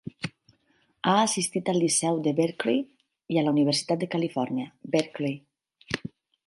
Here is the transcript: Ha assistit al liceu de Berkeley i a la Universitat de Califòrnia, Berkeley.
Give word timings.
Ha 1.11 1.13
assistit 1.25 1.69
al 1.73 1.77
liceu 1.83 2.17
de 2.29 2.33
Berkeley 2.39 2.81
i 3.35 3.41
a 3.43 3.47
la 3.47 3.55
Universitat 3.59 4.03
de 4.05 4.13
Califòrnia, 4.17 4.71
Berkeley. 4.97 5.41